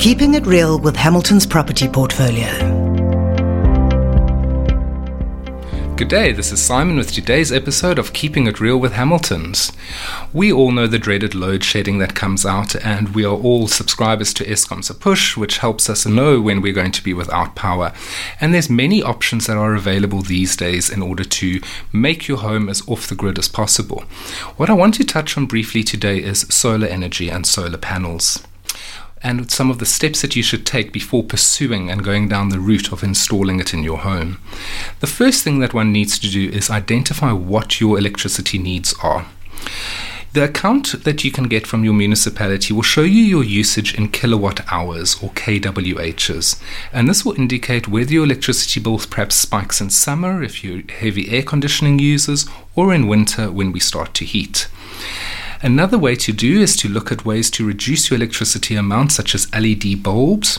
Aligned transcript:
Keeping 0.00 0.32
it 0.32 0.46
real 0.46 0.78
with 0.78 0.96
Hamilton's 0.96 1.44
property 1.44 1.86
portfolio. 1.86 2.48
Good 5.94 6.08
day, 6.08 6.32
this 6.32 6.52
is 6.52 6.62
Simon 6.62 6.96
with 6.96 7.12
today's 7.12 7.52
episode 7.52 7.98
of 7.98 8.14
Keeping 8.14 8.46
It 8.46 8.60
Real 8.60 8.78
with 8.78 8.94
Hamiltons. 8.94 9.72
We 10.32 10.50
all 10.50 10.72
know 10.72 10.86
the 10.86 10.98
dreaded 10.98 11.34
load 11.34 11.62
shedding 11.62 11.98
that 11.98 12.14
comes 12.14 12.46
out, 12.46 12.74
and 12.76 13.14
we 13.14 13.26
are 13.26 13.36
all 13.36 13.68
subscribers 13.68 14.32
to 14.34 14.44
EskomSePush, 14.44 15.36
which 15.36 15.58
helps 15.58 15.90
us 15.90 16.06
know 16.06 16.40
when 16.40 16.62
we're 16.62 16.72
going 16.72 16.92
to 16.92 17.04
be 17.04 17.12
without 17.12 17.54
power. 17.54 17.92
And 18.40 18.54
there's 18.54 18.70
many 18.70 19.02
options 19.02 19.48
that 19.48 19.58
are 19.58 19.74
available 19.74 20.22
these 20.22 20.56
days 20.56 20.88
in 20.88 21.02
order 21.02 21.24
to 21.24 21.60
make 21.92 22.26
your 22.26 22.38
home 22.38 22.70
as 22.70 22.82
off 22.88 23.06
the 23.06 23.14
grid 23.14 23.38
as 23.38 23.48
possible. 23.48 24.04
What 24.56 24.70
I 24.70 24.72
want 24.72 24.94
to 24.94 25.04
touch 25.04 25.36
on 25.36 25.44
briefly 25.44 25.82
today 25.82 26.22
is 26.22 26.46
solar 26.48 26.86
energy 26.86 27.28
and 27.28 27.46
solar 27.46 27.76
panels 27.76 28.42
and 29.22 29.50
some 29.50 29.70
of 29.70 29.78
the 29.78 29.86
steps 29.86 30.22
that 30.22 30.34
you 30.34 30.42
should 30.42 30.64
take 30.64 30.92
before 30.92 31.22
pursuing 31.22 31.90
and 31.90 32.04
going 32.04 32.28
down 32.28 32.48
the 32.48 32.60
route 32.60 32.92
of 32.92 33.02
installing 33.02 33.60
it 33.60 33.74
in 33.74 33.82
your 33.82 33.98
home. 33.98 34.40
The 35.00 35.06
first 35.06 35.44
thing 35.44 35.58
that 35.60 35.74
one 35.74 35.92
needs 35.92 36.18
to 36.18 36.30
do 36.30 36.48
is 36.48 36.70
identify 36.70 37.32
what 37.32 37.80
your 37.80 37.98
electricity 37.98 38.58
needs 38.58 38.94
are. 39.02 39.26
The 40.32 40.44
account 40.44 41.02
that 41.02 41.24
you 41.24 41.32
can 41.32 41.48
get 41.48 41.66
from 41.66 41.82
your 41.82 41.92
municipality 41.92 42.72
will 42.72 42.82
show 42.82 43.02
you 43.02 43.20
your 43.20 43.42
usage 43.42 43.98
in 43.98 44.10
kilowatt 44.10 44.60
hours 44.72 45.20
or 45.20 45.30
kWhs, 45.30 46.62
and 46.92 47.08
this 47.08 47.24
will 47.24 47.32
indicate 47.32 47.88
whether 47.88 48.12
your 48.12 48.24
electricity 48.24 48.78
bill 48.78 49.00
perhaps 49.10 49.34
spikes 49.34 49.80
in 49.80 49.90
summer 49.90 50.40
if 50.40 50.62
you're 50.62 50.82
heavy 50.88 51.28
air 51.30 51.42
conditioning 51.42 51.98
users 51.98 52.46
or 52.76 52.94
in 52.94 53.08
winter 53.08 53.50
when 53.50 53.72
we 53.72 53.80
start 53.80 54.14
to 54.14 54.24
heat. 54.24 54.68
Another 55.62 55.98
way 55.98 56.16
to 56.16 56.32
do 56.32 56.60
is 56.60 56.74
to 56.76 56.88
look 56.88 57.12
at 57.12 57.26
ways 57.26 57.50
to 57.50 57.66
reduce 57.66 58.08
your 58.08 58.16
electricity 58.16 58.76
amount, 58.76 59.12
such 59.12 59.34
as 59.34 59.52
LED 59.52 60.02
bulbs 60.02 60.58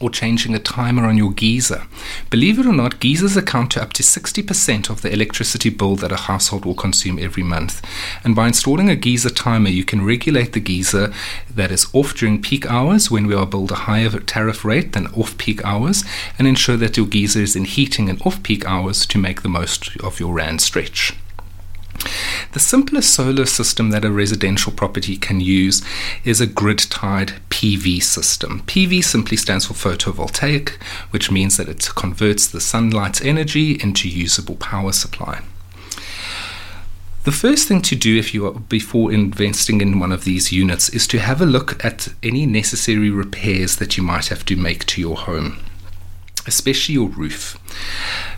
or 0.00 0.10
changing 0.10 0.54
a 0.54 0.58
timer 0.58 1.04
on 1.04 1.16
your 1.16 1.30
geyser. 1.30 1.86
Believe 2.30 2.58
it 2.58 2.66
or 2.66 2.72
not, 2.72 3.00
geysers 3.00 3.36
account 3.36 3.72
to 3.72 3.82
up 3.82 3.92
to 3.92 4.02
60% 4.02 4.88
of 4.88 5.02
the 5.02 5.12
electricity 5.12 5.68
bill 5.68 5.94
that 5.96 6.10
a 6.10 6.16
household 6.16 6.64
will 6.64 6.74
consume 6.74 7.18
every 7.18 7.42
month. 7.42 7.82
And 8.24 8.34
by 8.34 8.48
installing 8.48 8.88
a 8.88 8.96
geyser 8.96 9.30
timer, 9.30 9.68
you 9.68 9.84
can 9.84 10.04
regulate 10.04 10.54
the 10.54 10.60
geyser 10.60 11.12
that 11.54 11.70
is 11.70 11.86
off 11.92 12.14
during 12.14 12.40
peak 12.40 12.66
hours 12.66 13.10
when 13.10 13.26
we 13.26 13.34
are 13.34 13.46
billed 13.46 13.72
a 13.72 13.86
higher 13.86 14.08
tariff 14.08 14.64
rate 14.64 14.92
than 14.92 15.06
off 15.08 15.36
peak 15.36 15.62
hours 15.64 16.02
and 16.38 16.48
ensure 16.48 16.78
that 16.78 16.96
your 16.96 17.06
geyser 17.06 17.40
is 17.40 17.54
in 17.54 17.64
heating 17.64 18.08
in 18.08 18.20
off 18.22 18.42
peak 18.42 18.64
hours 18.64 19.04
to 19.06 19.18
make 19.18 19.42
the 19.42 19.48
most 19.48 19.96
of 19.98 20.18
your 20.18 20.32
RAND 20.32 20.62
stretch. 20.62 21.14
The 22.52 22.60
simplest 22.60 23.14
solar 23.14 23.46
system 23.46 23.90
that 23.90 24.04
a 24.04 24.10
residential 24.10 24.72
property 24.72 25.16
can 25.16 25.40
use 25.40 25.82
is 26.24 26.40
a 26.40 26.46
grid 26.46 26.78
tied 26.78 27.34
PV 27.50 28.02
system. 28.02 28.62
PV 28.62 29.04
simply 29.04 29.36
stands 29.36 29.66
for 29.66 29.74
photovoltaic, 29.74 30.70
which 31.10 31.30
means 31.30 31.56
that 31.56 31.68
it 31.68 31.88
converts 31.94 32.46
the 32.46 32.60
sunlight's 32.60 33.20
energy 33.20 33.72
into 33.82 34.08
usable 34.08 34.56
power 34.56 34.92
supply. 34.92 35.42
The 37.24 37.32
first 37.32 37.68
thing 37.68 37.82
to 37.82 37.94
do 37.94 38.18
if 38.18 38.32
you 38.32 38.46
are 38.46 38.52
before 38.52 39.12
investing 39.12 39.82
in 39.82 39.98
one 40.00 40.10
of 40.10 40.24
these 40.24 40.52
units 40.52 40.88
is 40.88 41.06
to 41.08 41.18
have 41.18 41.42
a 41.42 41.46
look 41.46 41.84
at 41.84 42.08
any 42.22 42.46
necessary 42.46 43.10
repairs 43.10 43.76
that 43.76 43.98
you 43.98 44.02
might 44.02 44.28
have 44.28 44.44
to 44.46 44.56
make 44.56 44.86
to 44.86 45.02
your 45.02 45.16
home, 45.16 45.58
especially 46.46 46.94
your 46.94 47.08
roof. 47.08 47.58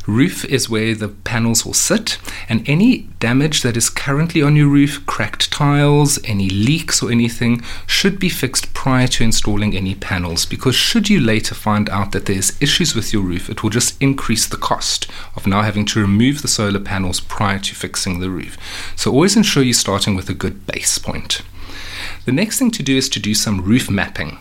Roof 0.06 0.44
is 0.44 0.68
where 0.68 0.94
the 0.94 1.08
panels 1.08 1.64
will 1.64 1.74
sit, 1.74 2.18
and 2.48 2.68
any 2.68 3.08
damage 3.20 3.62
that 3.62 3.76
is 3.76 3.88
currently 3.88 4.42
on 4.42 4.56
your 4.56 4.66
roof, 4.66 5.06
cracked 5.06 5.52
tiles, 5.52 6.18
any 6.24 6.50
leaks 6.50 7.02
or 7.02 7.10
anything, 7.12 7.62
should 7.86 8.18
be 8.18 8.28
fixed 8.28 8.74
prior 8.74 9.06
to 9.06 9.22
installing 9.22 9.76
any 9.76 9.94
panels. 9.94 10.44
Because 10.44 10.74
should 10.74 11.08
you 11.08 11.20
later 11.20 11.54
find 11.54 11.88
out 11.90 12.10
that 12.12 12.26
there's 12.26 12.60
issues 12.60 12.94
with 12.94 13.12
your 13.12 13.22
roof, 13.22 13.48
it 13.48 13.62
will 13.62 13.70
just 13.70 14.00
increase 14.02 14.46
the 14.46 14.56
cost 14.56 15.06
of 15.36 15.46
now 15.46 15.62
having 15.62 15.84
to 15.86 16.00
remove 16.00 16.42
the 16.42 16.48
solar 16.48 16.80
panels 16.80 17.20
prior 17.20 17.60
to 17.60 17.74
fixing 17.74 18.18
the 18.18 18.30
roof. 18.30 18.58
So 18.96 19.12
always 19.12 19.36
ensure 19.36 19.62
you're 19.62 19.74
starting 19.74 20.16
with 20.16 20.28
a 20.28 20.34
good 20.34 20.66
base 20.66 20.98
point. 20.98 21.42
The 22.24 22.32
next 22.32 22.58
thing 22.58 22.70
to 22.72 22.82
do 22.82 22.96
is 22.96 23.08
to 23.10 23.20
do 23.20 23.34
some 23.34 23.62
roof 23.62 23.88
mapping. 23.88 24.38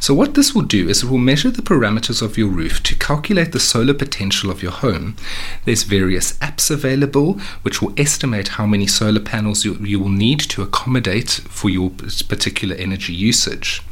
So, 0.00 0.14
what 0.14 0.34
this 0.34 0.54
will 0.54 0.62
do 0.62 0.88
is 0.88 1.02
it 1.02 1.10
will 1.10 1.18
measure 1.18 1.50
the 1.50 1.62
parameters 1.62 2.22
of 2.22 2.38
your 2.38 2.48
roof 2.48 2.82
to 2.84 2.94
calculate 2.94 3.52
the 3.52 3.60
solar 3.60 3.94
potential 3.94 4.50
of 4.50 4.62
your 4.62 4.72
home. 4.72 5.16
There's 5.64 5.82
various 5.82 6.32
apps 6.34 6.70
available 6.70 7.34
which 7.62 7.80
will 7.80 7.94
estimate 7.96 8.48
how 8.48 8.66
many 8.66 8.86
solar 8.86 9.20
panels 9.20 9.64
you, 9.64 9.74
you 9.76 10.00
will 10.00 10.08
need 10.08 10.40
to 10.40 10.62
accommodate 10.62 11.30
for 11.30 11.70
your 11.70 11.90
particular 11.90 12.76
energy 12.76 13.12
usage. 13.12 13.82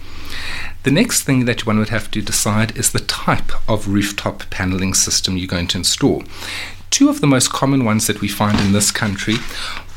The 0.85 0.91
next 0.91 1.23
thing 1.23 1.45
that 1.47 1.67
one 1.67 1.79
would 1.79 1.89
have 1.89 2.11
to 2.13 2.23
decide 2.23 2.77
is 2.77 2.93
the 2.93 3.01
type 3.01 3.53
of 3.69 3.89
rooftop 3.89 4.49
paneling 4.51 4.95
system 4.95 5.37
you're 5.37 5.47
going 5.47 5.67
to 5.69 5.79
install. 5.79 6.25
Two 6.91 7.09
of 7.09 7.21
the 7.21 7.27
most 7.27 7.53
common 7.53 7.85
ones 7.85 8.07
that 8.07 8.21
we 8.21 8.29
find 8.29 8.59
in 8.61 8.73
this 8.73 8.91
country 8.91 9.37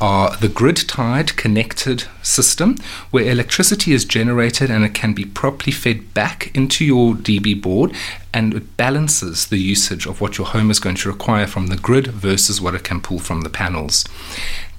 are 0.00 0.36
the 0.36 0.48
grid 0.48 0.76
tied 0.88 1.36
connected 1.36 2.04
system, 2.22 2.76
where 3.10 3.30
electricity 3.30 3.92
is 3.92 4.04
generated 4.04 4.70
and 4.70 4.84
it 4.84 4.94
can 4.94 5.12
be 5.12 5.24
properly 5.24 5.72
fed 5.72 6.12
back 6.12 6.54
into 6.54 6.84
your 6.84 7.14
DB 7.14 7.60
board 7.60 7.94
and 8.34 8.54
it 8.54 8.76
balances 8.76 9.46
the 9.46 9.58
usage 9.58 10.06
of 10.06 10.20
what 10.20 10.38
your 10.38 10.46
home 10.48 10.70
is 10.70 10.80
going 10.80 10.96
to 10.96 11.08
require 11.08 11.46
from 11.46 11.68
the 11.68 11.76
grid 11.76 12.08
versus 12.08 12.60
what 12.60 12.74
it 12.74 12.84
can 12.84 13.00
pull 13.00 13.18
from 13.18 13.42
the 13.42 13.50
panels. 13.50 14.04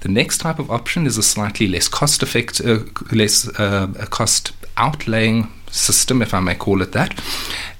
The 0.00 0.08
next 0.08 0.38
type 0.38 0.58
of 0.58 0.70
option 0.70 1.06
is 1.06 1.16
a 1.16 1.22
slightly 1.22 1.66
less 1.66 1.88
cost 1.88 2.22
effective, 2.22 2.90
uh, 2.90 3.16
less 3.16 3.48
uh, 3.58 3.86
cost 4.10 4.52
outlaying 4.76 5.50
system, 5.74 6.22
if 6.22 6.32
I 6.32 6.40
may 6.40 6.54
call 6.54 6.82
it 6.82 6.92
that, 6.92 7.20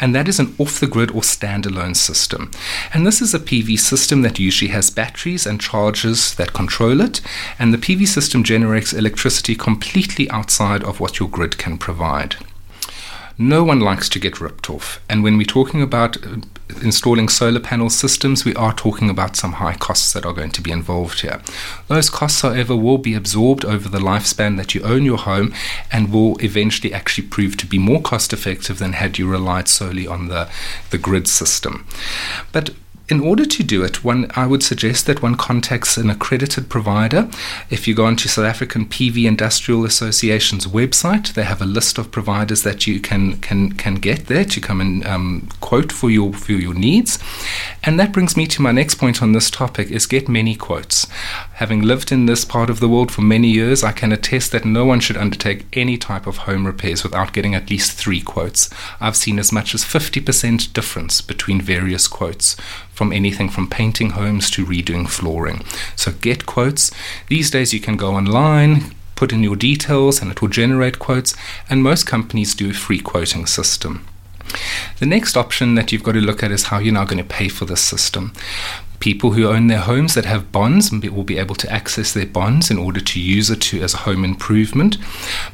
and 0.00 0.14
that 0.14 0.28
is 0.28 0.38
an 0.38 0.54
off 0.58 0.80
the 0.80 0.86
grid 0.86 1.10
or 1.10 1.22
standalone 1.22 1.96
system. 1.96 2.50
And 2.92 3.06
this 3.06 3.22
is 3.22 3.34
a 3.34 3.38
PV 3.38 3.78
system 3.78 4.22
that 4.22 4.38
usually 4.38 4.70
has 4.70 4.90
batteries 4.90 5.46
and 5.46 5.60
chargers 5.60 6.34
that 6.34 6.52
control 6.52 7.00
it, 7.00 7.20
and 7.58 7.72
the 7.72 7.78
PV 7.78 8.06
system 8.08 8.44
generates 8.44 8.92
electricity 8.92 9.54
completely 9.54 10.28
outside 10.30 10.82
of 10.84 11.00
what 11.00 11.18
your 11.18 11.28
grid 11.28 11.58
can 11.58 11.78
provide. 11.78 12.36
No 13.36 13.64
one 13.64 13.80
likes 13.80 14.08
to 14.10 14.20
get 14.20 14.40
ripped 14.40 14.70
off. 14.70 15.00
And 15.08 15.24
when 15.24 15.36
we're 15.36 15.44
talking 15.44 15.82
about 15.82 16.24
uh, 16.24 16.36
installing 16.82 17.28
solar 17.28 17.60
panel 17.60 17.90
systems, 17.90 18.44
we 18.44 18.54
are 18.54 18.72
talking 18.72 19.10
about 19.10 19.36
some 19.36 19.54
high 19.54 19.74
costs 19.74 20.12
that 20.12 20.24
are 20.26 20.32
going 20.32 20.50
to 20.52 20.62
be 20.62 20.70
involved 20.70 21.20
here. 21.20 21.40
Those 21.88 22.10
costs, 22.10 22.42
however, 22.42 22.76
will 22.76 22.98
be 22.98 23.14
absorbed 23.14 23.64
over 23.64 23.88
the 23.88 23.98
lifespan 23.98 24.56
that 24.56 24.74
you 24.74 24.82
own 24.82 25.04
your 25.04 25.18
home 25.18 25.52
and 25.90 26.12
will 26.12 26.36
eventually 26.42 26.92
actually 26.92 27.26
prove 27.28 27.56
to 27.58 27.66
be 27.66 27.78
more 27.78 28.00
cost 28.00 28.32
effective 28.32 28.78
than 28.78 28.94
had 28.94 29.18
you 29.18 29.28
relied 29.28 29.68
solely 29.68 30.06
on 30.06 30.28
the, 30.28 30.48
the 30.90 30.98
grid 30.98 31.28
system. 31.28 31.86
But 32.52 32.70
in 33.06 33.20
order 33.20 33.44
to 33.44 33.62
do 33.62 33.84
it, 33.84 34.02
one 34.02 34.30
I 34.34 34.46
would 34.46 34.62
suggest 34.62 35.04
that 35.06 35.20
one 35.20 35.34
contacts 35.34 35.98
an 35.98 36.08
accredited 36.08 36.70
provider. 36.70 37.28
If 37.68 37.86
you 37.86 37.94
go 37.94 38.06
onto 38.06 38.30
South 38.30 38.46
African 38.46 38.86
PV 38.86 39.26
Industrial 39.26 39.84
Association's 39.84 40.66
website, 40.66 41.34
they 41.34 41.42
have 41.42 41.60
a 41.60 41.66
list 41.66 41.98
of 41.98 42.10
providers 42.10 42.62
that 42.62 42.86
you 42.86 43.00
can 43.00 43.38
can 43.40 43.72
can 43.72 43.96
get 43.96 44.26
there 44.26 44.46
to 44.46 44.60
come 44.60 44.80
and 44.80 45.06
um, 45.06 45.48
quote 45.60 45.92
for 45.92 46.10
your 46.10 46.32
for 46.32 46.52
your 46.52 46.72
needs. 46.72 47.18
And 47.82 48.00
that 48.00 48.12
brings 48.12 48.38
me 48.38 48.46
to 48.46 48.62
my 48.62 48.72
next 48.72 48.94
point 48.94 49.22
on 49.22 49.32
this 49.32 49.50
topic: 49.50 49.90
is 49.90 50.06
get 50.06 50.26
many 50.26 50.56
quotes. 50.56 51.06
Having 51.54 51.82
lived 51.82 52.10
in 52.10 52.24
this 52.24 52.46
part 52.46 52.70
of 52.70 52.80
the 52.80 52.88
world 52.88 53.12
for 53.12 53.20
many 53.20 53.48
years, 53.48 53.84
I 53.84 53.92
can 53.92 54.12
attest 54.12 54.50
that 54.52 54.64
no 54.64 54.86
one 54.86 55.00
should 55.00 55.18
undertake 55.18 55.66
any 55.74 55.98
type 55.98 56.26
of 56.26 56.38
home 56.38 56.66
repairs 56.66 57.02
without 57.02 57.34
getting 57.34 57.54
at 57.54 57.68
least 57.68 57.92
three 57.92 58.22
quotes. 58.22 58.70
I've 58.98 59.14
seen 59.14 59.38
as 59.38 59.52
much 59.52 59.74
as 59.74 59.84
50% 59.84 60.72
difference 60.72 61.20
between 61.20 61.60
various 61.60 62.08
quotes 62.08 62.56
from 62.94 63.12
anything 63.12 63.48
from 63.48 63.68
painting 63.68 64.10
homes 64.10 64.50
to 64.52 64.64
redoing 64.64 65.08
flooring. 65.08 65.64
So 65.96 66.12
get 66.12 66.46
quotes. 66.46 66.90
These 67.28 67.50
days 67.50 67.74
you 67.74 67.80
can 67.80 67.96
go 67.96 68.14
online, 68.14 68.94
put 69.16 69.32
in 69.32 69.42
your 69.42 69.56
details, 69.56 70.22
and 70.22 70.30
it 70.30 70.40
will 70.40 70.48
generate 70.48 70.98
quotes, 70.98 71.34
and 71.68 71.82
most 71.82 72.06
companies 72.06 72.54
do 72.54 72.70
a 72.70 72.74
free 72.74 73.00
quoting 73.00 73.46
system. 73.46 74.06
The 75.00 75.06
next 75.06 75.36
option 75.36 75.74
that 75.74 75.90
you've 75.90 76.04
got 76.04 76.12
to 76.12 76.20
look 76.20 76.42
at 76.42 76.52
is 76.52 76.64
how 76.64 76.78
you're 76.78 76.94
now 76.94 77.04
going 77.04 77.18
to 77.18 77.24
pay 77.24 77.48
for 77.48 77.64
this 77.64 77.80
system. 77.80 78.32
People 79.04 79.32
who 79.32 79.46
own 79.46 79.66
their 79.66 79.80
homes 79.80 80.14
that 80.14 80.24
have 80.24 80.50
bonds 80.50 80.90
will 80.90 81.24
be 81.24 81.36
able 81.36 81.54
to 81.56 81.70
access 81.70 82.14
their 82.14 82.24
bonds 82.24 82.70
in 82.70 82.78
order 82.78 83.00
to 83.00 83.20
use 83.20 83.50
it 83.50 83.60
to, 83.60 83.82
as 83.82 83.92
a 83.92 83.98
home 83.98 84.24
improvement. 84.24 84.96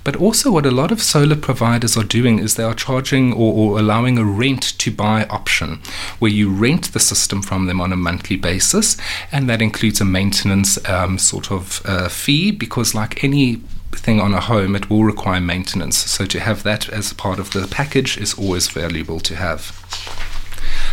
But 0.04 0.14
also, 0.14 0.52
what 0.52 0.66
a 0.66 0.70
lot 0.70 0.92
of 0.92 1.02
solar 1.02 1.34
providers 1.34 1.96
are 1.96 2.04
doing 2.04 2.38
is 2.38 2.54
they 2.54 2.62
are 2.62 2.74
charging 2.74 3.32
or, 3.32 3.52
or 3.52 3.78
allowing 3.80 4.18
a 4.18 4.24
rent 4.24 4.62
to 4.78 4.92
buy 4.92 5.24
option, 5.24 5.80
where 6.20 6.30
you 6.30 6.48
rent 6.48 6.92
the 6.92 7.00
system 7.00 7.42
from 7.42 7.66
them 7.66 7.80
on 7.80 7.92
a 7.92 7.96
monthly 7.96 8.36
basis, 8.36 8.96
and 9.32 9.48
that 9.48 9.60
includes 9.60 10.00
a 10.00 10.04
maintenance 10.04 10.78
um, 10.88 11.18
sort 11.18 11.50
of 11.50 11.82
uh, 11.84 12.08
fee 12.08 12.52
because, 12.52 12.94
like 12.94 13.24
any 13.24 13.56
thing 13.90 14.20
on 14.20 14.32
a 14.32 14.40
home, 14.40 14.76
it 14.76 14.88
will 14.88 15.02
require 15.02 15.40
maintenance. 15.40 15.96
So 15.96 16.24
to 16.24 16.38
have 16.38 16.62
that 16.62 16.88
as 16.88 17.12
part 17.14 17.40
of 17.40 17.50
the 17.50 17.66
package 17.66 18.16
is 18.16 18.32
always 18.34 18.68
valuable 18.68 19.18
to 19.18 19.34
have. 19.34 20.19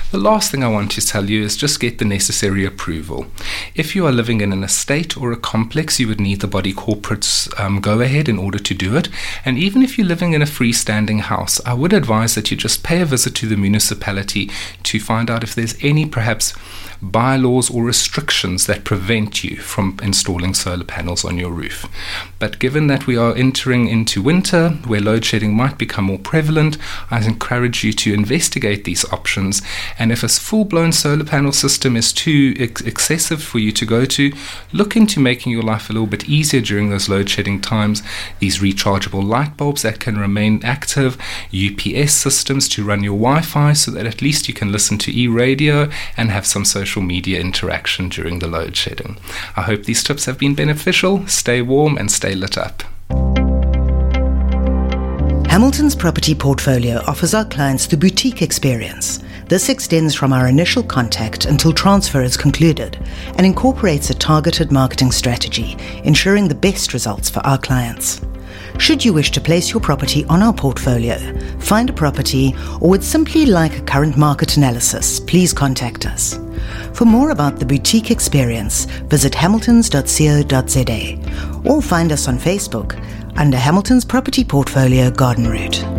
The 0.09 0.17
last 0.17 0.51
thing 0.51 0.63
I 0.63 0.69
want 0.69 0.91
to 0.91 1.05
tell 1.05 1.29
you 1.29 1.43
is 1.43 1.57
just 1.57 1.81
get 1.81 1.97
the 1.97 2.05
necessary 2.05 2.63
approval. 2.63 3.27
If 3.75 3.93
you 3.93 4.05
are 4.07 4.11
living 4.13 4.39
in 4.39 4.53
an 4.53 4.63
estate 4.63 5.17
or 5.17 5.33
a 5.33 5.37
complex, 5.37 5.99
you 5.99 6.07
would 6.07 6.21
need 6.21 6.39
the 6.39 6.47
body 6.47 6.71
corporate's 6.71 7.49
um, 7.59 7.81
go 7.81 7.99
ahead 7.99 8.29
in 8.29 8.39
order 8.39 8.57
to 8.57 8.73
do 8.73 8.95
it. 8.95 9.09
And 9.43 9.57
even 9.57 9.83
if 9.83 9.97
you're 9.97 10.07
living 10.07 10.31
in 10.31 10.41
a 10.41 10.45
freestanding 10.45 11.19
house, 11.19 11.59
I 11.65 11.73
would 11.73 11.91
advise 11.91 12.35
that 12.35 12.49
you 12.49 12.55
just 12.55 12.83
pay 12.83 13.01
a 13.01 13.05
visit 13.05 13.35
to 13.35 13.47
the 13.47 13.57
municipality 13.57 14.49
to 14.83 14.97
find 15.01 15.29
out 15.29 15.43
if 15.43 15.53
there's 15.53 15.75
any 15.83 16.05
perhaps 16.05 16.53
bylaws 17.01 17.69
or 17.69 17.83
restrictions 17.83 18.65
that 18.67 18.83
prevent 18.83 19.43
you 19.43 19.57
from 19.57 19.97
installing 20.01 20.53
solar 20.53 20.83
panels 20.83 21.23
on 21.23 21.37
your 21.37 21.51
roof. 21.51 21.85
But 22.39 22.59
given 22.59 22.87
that 22.87 23.07
we 23.07 23.17
are 23.17 23.35
entering 23.35 23.87
into 23.87 24.21
winter 24.21 24.69
where 24.85 25.01
load 25.01 25.25
shedding 25.25 25.55
might 25.55 25.77
become 25.77 26.05
more 26.05 26.19
prevalent, 26.19 26.77
I 27.11 27.23
encourage 27.25 27.83
you 27.83 27.93
to 27.93 28.13
investigate 28.13 28.83
these 28.83 29.05
options. 29.11 29.61
And 29.99 30.11
if 30.11 30.23
a 30.23 30.27
full 30.27 30.65
blown 30.65 30.91
solar 30.91 31.25
panel 31.25 31.51
system 31.51 31.95
is 31.95 32.13
too 32.13 32.55
ex- 32.59 32.81
excessive 32.81 33.43
for 33.43 33.59
you 33.59 33.71
to 33.73 33.85
go 33.85 34.05
to, 34.05 34.31
look 34.71 34.95
into 34.95 35.19
making 35.19 35.51
your 35.51 35.63
life 35.63 35.89
a 35.89 35.93
little 35.93 36.07
bit 36.07 36.27
easier 36.27 36.61
during 36.61 36.89
those 36.89 37.09
load 37.09 37.29
shedding 37.29 37.61
times. 37.61 38.01
These 38.39 38.59
rechargeable 38.59 39.23
light 39.23 39.57
bulbs 39.57 39.81
that 39.81 39.99
can 39.99 40.17
remain 40.17 40.61
active, 40.63 41.17
UPS 41.53 42.13
systems 42.13 42.67
to 42.69 42.83
run 42.83 43.03
your 43.03 43.17
Wi 43.17 43.41
Fi 43.41 43.73
so 43.73 43.91
that 43.91 44.05
at 44.05 44.21
least 44.21 44.47
you 44.47 44.53
can 44.53 44.71
listen 44.71 44.97
to 44.99 45.17
e 45.17 45.27
radio 45.27 45.89
and 46.15 46.31
have 46.31 46.45
some 46.45 46.65
social 46.65 46.86
social 46.87 47.01
media 47.01 47.41
interaction 47.41 48.07
during 48.07 48.39
the 48.39 48.47
load 48.47 48.73
shedding. 48.73 49.17
I 49.57 49.63
hope 49.63 49.83
these 49.83 50.01
tips 50.03 50.23
have 50.23 50.39
been 50.39 50.55
beneficial. 50.55 51.27
Stay 51.27 51.61
warm 51.61 51.97
and 51.97 52.09
stay 52.09 52.33
lit 52.33 52.57
up. 52.57 52.81
Hamilton's 55.49 55.95
property 55.95 56.33
portfolio 56.33 57.01
offers 57.05 57.33
our 57.33 57.43
clients 57.43 57.87
the 57.87 57.97
boutique 57.97 58.41
experience. 58.41 59.21
This 59.49 59.67
extends 59.67 60.15
from 60.15 60.31
our 60.31 60.47
initial 60.47 60.81
contact 60.81 61.43
until 61.43 61.73
transfer 61.73 62.21
is 62.21 62.37
concluded 62.37 62.95
and 63.35 63.45
incorporates 63.45 64.09
a 64.09 64.13
targeted 64.13 64.71
marketing 64.71 65.11
strategy, 65.11 65.75
ensuring 66.05 66.47
the 66.47 66.55
best 66.55 66.93
results 66.93 67.29
for 67.29 67.41
our 67.45 67.57
clients. 67.57 68.21
Should 68.79 69.03
you 69.03 69.11
wish 69.11 69.31
to 69.31 69.41
place 69.41 69.73
your 69.73 69.81
property 69.81 70.23
on 70.25 70.41
our 70.41 70.53
portfolio, 70.53 71.17
find 71.59 71.89
a 71.89 71.93
property, 71.93 72.55
or 72.79 72.91
would 72.91 73.03
simply 73.03 73.45
like 73.45 73.77
a 73.77 73.81
current 73.81 74.15
market 74.15 74.55
analysis, 74.55 75.19
please 75.19 75.51
contact 75.51 76.05
us. 76.05 76.39
For 76.93 77.05
more 77.05 77.31
about 77.31 77.59
the 77.59 77.65
boutique 77.65 78.11
experience, 78.11 78.85
visit 79.09 79.33
hamiltons.co.za 79.33 81.69
or 81.69 81.81
find 81.81 82.11
us 82.11 82.27
on 82.27 82.37
Facebook 82.37 83.01
under 83.37 83.57
Hamilton's 83.57 84.05
Property 84.05 84.43
Portfolio 84.43 85.09
Garden 85.11 85.47
Route. 85.47 85.96